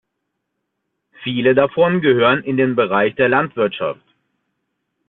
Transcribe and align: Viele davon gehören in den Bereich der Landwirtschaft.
Viele 1.23 1.53
davon 1.53 2.01
gehören 2.01 2.43
in 2.43 2.57
den 2.57 2.75
Bereich 2.75 3.13
der 3.17 3.29
Landwirtschaft. 3.29 4.01